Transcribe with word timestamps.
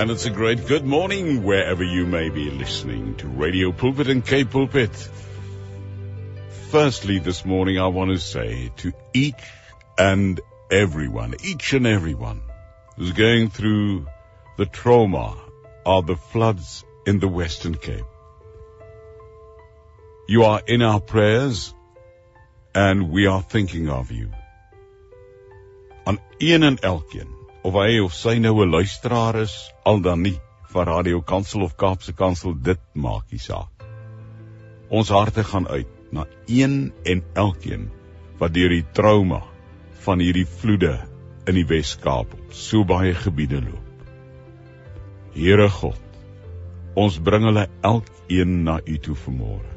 And 0.00 0.10
it's 0.10 0.24
a 0.24 0.30
great 0.30 0.66
good 0.66 0.86
morning 0.86 1.42
wherever 1.42 1.84
you 1.84 2.06
may 2.06 2.30
be 2.30 2.50
listening 2.50 3.16
to 3.16 3.28
Radio 3.28 3.70
Pulpit 3.70 4.08
and 4.08 4.24
K 4.24 4.44
Pulpit. 4.44 4.96
Firstly, 6.70 7.18
this 7.18 7.44
morning 7.44 7.78
I 7.78 7.88
want 7.88 8.10
to 8.10 8.18
say 8.18 8.72
to 8.78 8.94
each 9.12 9.44
and 9.98 10.40
everyone, 10.70 11.34
each 11.44 11.74
and 11.74 11.86
everyone 11.86 12.40
who's 12.96 13.12
going 13.12 13.50
through 13.50 14.06
the 14.56 14.64
trauma 14.64 15.36
of 15.84 16.06
the 16.06 16.16
floods 16.16 16.82
in 17.04 17.18
the 17.18 17.28
Western 17.28 17.74
Cape. 17.74 18.06
You 20.26 20.44
are 20.44 20.62
in 20.66 20.80
our 20.80 21.00
prayers 21.00 21.74
and 22.74 23.10
we 23.10 23.26
are 23.26 23.42
thinking 23.42 23.90
of 23.90 24.10
you. 24.10 24.30
Aan 26.06 26.18
een 26.38 26.62
en 26.62 26.78
elkeen 26.78 27.39
of 27.62 27.76
hy 27.76 28.00
of 28.00 28.14
sy 28.16 28.38
nou 28.40 28.62
'n 28.62 28.70
luisteraar 28.72 29.36
is 29.42 29.72
al 29.84 30.00
dan 30.00 30.22
nie 30.22 30.38
van 30.72 30.86
Radio 30.86 31.20
Kansel 31.20 31.62
of 31.62 31.76
Kaapse 31.76 32.12
Kansel 32.12 32.54
dit 32.54 32.80
maak 32.94 33.24
nie 33.30 33.40
saak. 33.40 33.68
Ons 34.88 35.08
harte 35.08 35.44
gaan 35.44 35.68
uit 35.68 35.88
na 36.12 36.26
een 36.46 36.92
en 37.04 37.22
elkeen 37.34 37.90
wat 38.38 38.54
deur 38.54 38.68
die 38.68 38.86
trauma 38.92 39.42
van 40.04 40.18
hierdie 40.18 40.46
vloede 40.46 40.94
in 41.46 41.54
die 41.54 41.66
Wes-Kaap 41.66 42.32
so 42.50 42.84
baie 42.84 43.14
gebiede 43.14 43.60
loop. 43.60 44.06
Here 45.34 45.68
God, 45.68 46.00
ons 46.96 47.18
bring 47.18 47.44
hulle 47.44 47.68
elkeen 47.82 48.62
na 48.64 48.80
U 48.86 48.96
toe 48.98 49.14
vanmôre. 49.14 49.68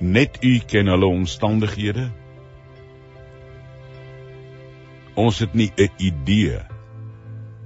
Net 0.00 0.38
U 0.44 0.58
ken 0.68 0.86
hulle 0.92 1.06
omstandighede 1.06 2.10
Ons 5.14 5.38
het 5.38 5.54
nie 5.54 5.70
'n 5.78 5.90
idee 5.98 6.60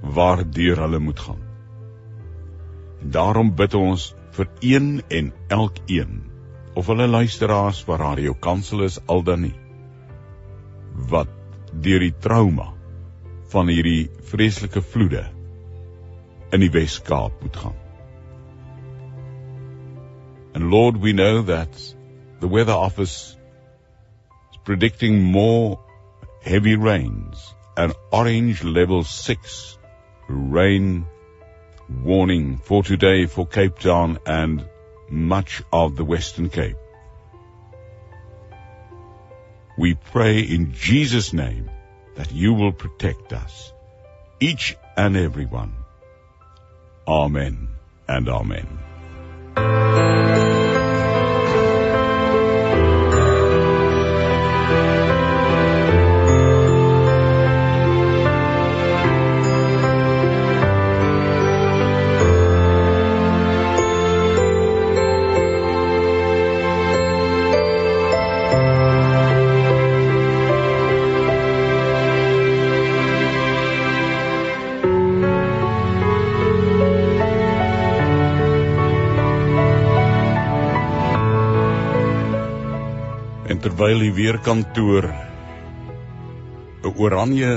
waardeur 0.02 0.76
hulle 0.76 0.98
moet 0.98 1.20
gaan. 1.20 1.42
En 3.00 3.10
daarom 3.10 3.54
bid 3.54 3.74
ons 3.74 4.14
vir 4.30 4.48
een 4.60 5.02
en 5.08 5.32
elkeen 5.48 6.22
of 6.74 6.86
hulle 6.86 7.06
luisteraars 7.06 7.84
vir 7.84 7.98
Radio 7.98 8.34
Kansel 8.34 8.84
is 8.84 9.00
al 9.06 9.22
dan 9.22 9.40
nie 9.40 9.56
wat 11.10 11.28
deur 11.72 12.00
die 12.00 12.14
trauma 12.20 12.72
van 13.52 13.68
hierdie 13.68 14.10
vreeslike 14.30 14.82
vloede 14.82 15.24
in 16.52 16.60
die 16.60 16.70
Wes-Kaap 16.70 17.42
moet 17.42 17.56
gaan. 17.56 17.76
And 20.54 20.70
Lord, 20.70 20.98
we 21.00 21.12
know 21.12 21.42
that 21.42 21.70
the 22.40 22.48
weather 22.48 22.74
office 22.74 23.36
is 24.52 24.58
predicting 24.64 25.22
more 25.22 25.78
heavy 26.40 26.76
rains, 26.76 27.54
an 27.76 27.92
orange 28.12 28.64
level 28.64 29.04
6 29.04 29.78
rain 30.28 31.06
warning 31.88 32.58
for 32.58 32.82
today 32.82 33.26
for 33.26 33.46
Cape 33.46 33.78
Town 33.78 34.18
and 34.26 34.68
much 35.08 35.62
of 35.72 35.96
the 35.96 36.04
Western 36.04 36.50
Cape. 36.50 36.76
We 39.78 39.94
pray 39.94 40.40
in 40.40 40.72
Jesus' 40.72 41.32
name 41.32 41.70
that 42.16 42.32
you 42.32 42.52
will 42.52 42.72
protect 42.72 43.32
us, 43.32 43.72
each 44.40 44.76
and 44.96 45.16
every 45.16 45.46
one. 45.46 45.72
Amen 47.06 47.68
and 48.08 48.28
amen. 48.28 49.87
Terwyl 83.78 84.00
die 84.02 84.10
weerkantoor 84.10 85.04
'n 86.82 86.94
oranje 86.98 87.50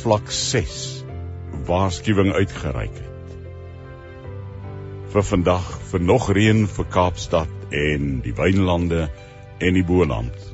vlak 0.00 0.30
6 0.32 0.76
waarskuwing 1.68 2.30
uitgereik 2.32 2.94
het. 3.02 3.34
Vir 5.12 5.26
vandag 5.30 5.66
vir 5.90 6.00
nog 6.12 6.30
reën 6.38 6.62
vir 6.76 6.88
Kaapstad 6.94 7.52
en 7.82 8.06
die 8.24 8.32
wynlande 8.38 9.02
en 9.60 9.76
die 9.76 9.84
Boland 9.84 10.48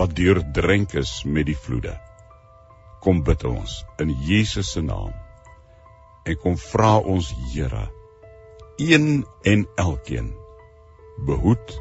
wat 0.00 0.16
deurdrenk 0.18 0.98
is 1.04 1.14
met 1.22 1.46
die 1.46 1.58
vloede. 1.68 1.94
Kom 3.06 3.22
bid 3.22 3.46
ons 3.52 3.84
in 4.02 4.10
Jesus 4.26 4.72
se 4.74 4.82
naam. 4.82 5.14
En 6.26 6.42
kom 6.42 6.58
vra 6.58 6.96
ons 6.98 7.30
Here 7.54 7.86
een 8.82 9.24
en 9.46 9.66
elkeen 9.76 10.34
behoed 11.30 11.78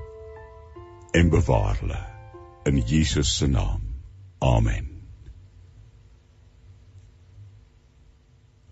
en 1.13 1.29
bewaar 1.29 1.75
hulle 1.77 2.03
in 2.65 2.81
Jesus 2.85 3.33
se 3.37 3.47
naam. 3.47 3.81
Amen. 4.41 4.87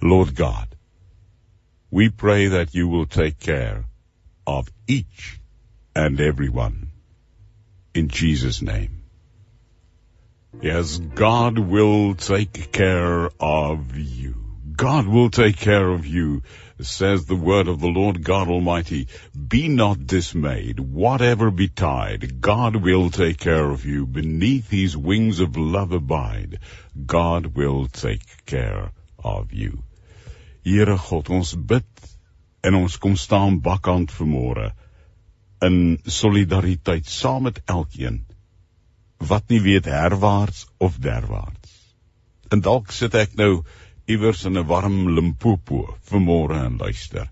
Lord 0.02 0.36
God, 0.36 0.76
we 1.92 2.10
pray 2.10 2.48
that 2.48 2.74
you 2.74 2.88
will 2.88 3.06
take 3.06 3.40
care 3.40 3.86
of 4.48 4.72
each 4.88 5.40
and 5.96 6.20
every 6.20 6.50
one 6.50 6.92
in 7.94 8.08
Jesus 8.08 8.62
name. 8.62 9.04
Yes, 10.62 10.98
God 10.98 11.60
will 11.60 12.16
take 12.16 12.72
care 12.72 13.30
of 13.40 13.98
you. 13.98 14.39
God 14.80 15.08
will 15.08 15.30
take 15.30 15.58
care 15.58 15.90
of 15.90 16.06
you, 16.06 16.42
says 16.80 17.26
the 17.26 17.36
word 17.36 17.68
of 17.68 17.82
the 17.82 17.90
Lord 17.90 18.24
God 18.24 18.48
Almighty. 18.48 19.10
Be 19.36 19.68
not 19.68 20.08
dismayed, 20.08 20.80
whatever 20.80 21.52
betide, 21.52 22.40
God 22.40 22.78
will 22.78 23.10
take 23.10 23.40
care 23.40 23.70
of 23.70 23.84
you. 23.86 24.06
Beneath 24.06 24.70
his 24.70 24.96
wings 24.96 25.42
of 25.42 25.58
love 25.58 25.92
abide. 25.92 26.60
God 27.06 27.48
will 27.58 27.88
take 27.88 28.46
care 28.46 28.94
of 29.22 29.52
you. 29.52 29.84
Here 30.64 30.96
God, 30.96 31.30
ons 31.30 31.54
bid 31.54 31.84
en 32.64 32.80
ons 32.80 32.96
kom 32.96 33.18
staan 33.18 33.60
bakkant 33.60 34.16
vanmôre 34.16 34.70
in 35.68 36.00
solidariteit 36.08 37.12
saam 37.18 37.50
met 37.50 37.60
elkeen 37.68 38.22
wat 39.28 39.52
nie 39.52 39.60
weet 39.60 39.92
herwaarts 39.92 40.70
of 40.80 41.04
derwaarts. 41.04 41.76
En 42.50 42.64
dalk 42.64 42.96
sit 42.96 43.20
ek 43.20 43.36
nou 43.36 43.66
iewers 44.10 44.46
in 44.46 44.58
'n 44.58 44.66
warm 44.66 44.98
Limpopo 45.16 45.98
vanmôre 46.10 46.58
en 46.66 46.78
luister. 46.78 47.30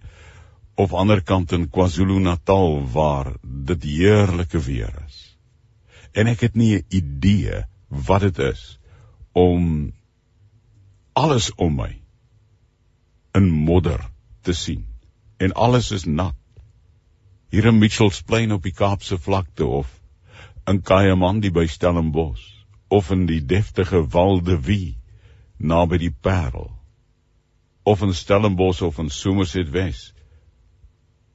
Of 0.75 0.93
ander 0.93 1.21
kant 1.23 1.51
in 1.51 1.69
KwaZulu-Natal 1.69 2.85
waar 2.93 3.33
dit 3.41 3.83
heerlike 3.83 4.59
weer 4.59 4.93
is. 5.07 5.37
En 6.13 6.27
ek 6.27 6.39
het 6.45 6.55
nie 6.55 6.75
'n 6.77 6.85
idee 6.89 7.63
wat 7.87 8.21
dit 8.21 8.39
is 8.39 8.79
om 9.33 9.93
alles 11.13 11.49
om 11.55 11.75
my 11.75 12.01
in 13.33 13.49
modder 13.49 14.09
te 14.41 14.53
sien 14.53 14.85
en 15.37 15.53
alles 15.53 15.91
is 15.91 16.05
nat. 16.05 16.35
Hier 17.49 17.65
in 17.65 17.77
Mitchells 17.79 18.21
Plain 18.21 18.51
op 18.51 18.63
die 18.63 18.73
Kaapse 18.73 19.17
vlakte 19.17 19.65
of 19.65 19.89
in 20.67 20.81
Kayamandi 20.81 21.51
by 21.51 21.65
Stellenbosch 21.65 22.45
of 22.87 23.11
in 23.11 23.25
die 23.25 23.45
deftige 23.45 24.03
Walde 24.13 24.59
Wie 24.61 24.97
naby 25.57 25.97
die 25.97 26.11
Parel 26.11 26.71
of 27.83 28.01
in 28.01 28.13
Stellenbosch 28.13 28.81
of 28.81 28.99
in 28.99 29.09
Somerset 29.09 29.71
Wes 29.71 30.13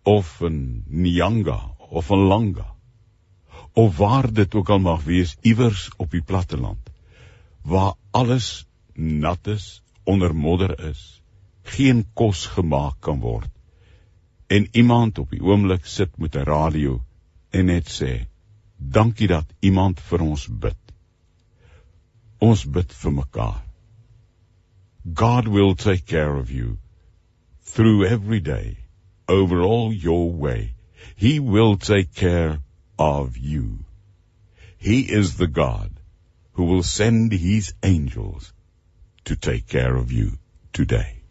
of 0.05 0.41
in 0.41 0.85
Nyanga 0.89 1.59
of 1.91 2.11
in 2.11 2.27
Langa 2.29 2.69
of 3.75 3.97
waar 3.97 4.33
dit 4.33 4.55
ook 4.55 4.69
al 4.69 4.79
mag 4.79 5.05
wees 5.05 5.37
iewers 5.41 5.89
op 5.97 6.11
die 6.11 6.23
platteland 6.23 6.91
waar 7.63 7.95
alles 8.11 8.67
nat 8.95 9.47
is 9.47 9.83
onder 10.05 10.35
modder 10.35 10.77
is 10.91 11.23
geen 11.63 12.05
kos 12.15 12.47
gemaak 12.47 13.01
kan 13.01 13.21
word 13.21 13.51
en 14.53 14.69
iemand 14.73 15.19
op 15.19 15.31
die 15.31 15.41
oomblik 15.41 15.87
sit 15.87 16.19
met 16.19 16.37
'n 16.37 16.45
radio 16.49 17.01
en 17.51 17.67
net 17.67 17.89
sê 17.89 18.27
dankie 18.77 19.29
dat 19.29 19.47
iemand 19.61 20.01
vir 20.01 20.21
ons 20.21 20.47
bid. 20.65 20.79
Ons 22.39 22.65
bid 22.65 22.93
vir 23.03 23.13
mekaar 23.13 23.61
God 25.11 25.49
will 25.49 25.75
take 25.75 26.07
care 26.07 26.37
of 26.37 26.51
you 26.53 26.79
through 27.63 28.05
every 28.05 28.39
day, 28.39 28.79
over 29.27 29.61
all 29.61 29.93
your 29.93 30.31
way. 30.31 30.75
He 31.17 31.41
will 31.41 31.77
take 31.77 32.15
care 32.15 32.61
of 32.99 33.37
you. 33.37 33.85
He 34.79 35.01
is 35.01 35.37
the 35.37 35.49
God 35.49 35.91
who 36.53 36.65
will 36.65 36.85
send 36.85 37.33
his 37.33 37.75
angels 37.83 38.53
to 39.25 39.35
take 39.35 39.67
care 39.67 39.97
of 39.97 40.13
you 40.13 40.39
today. 40.73 41.23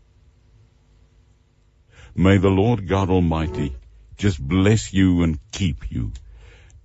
May 2.14 2.38
the 2.38 2.50
Lord 2.50 2.90
God 2.90 3.10
Almighty 3.10 3.76
just 4.18 4.46
bless 4.46 4.94
you 4.94 5.24
and 5.24 5.40
keep 5.54 5.92
you. 5.92 6.12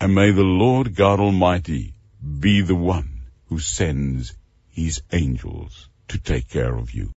And 0.01 0.15
may 0.15 0.31
the 0.31 0.45
Lord 0.45 0.95
God 0.95 1.19
Almighty 1.19 1.95
be 2.41 2.61
the 2.61 2.77
one 2.77 3.23
who 3.47 3.59
sends 3.59 4.35
his 4.69 5.03
angels 5.13 5.89
to 6.09 6.19
take 6.19 6.49
care 6.49 6.77
of 6.77 6.93
you. 6.93 7.15